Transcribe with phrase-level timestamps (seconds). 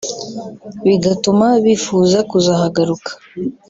[0.87, 3.11] bigatuma bifuza kuzahagaruka